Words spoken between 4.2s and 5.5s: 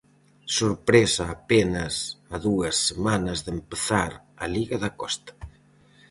a liga da Costa.